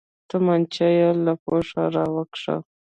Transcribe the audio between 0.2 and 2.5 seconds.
تمانچه يې له پوښه راوکښ.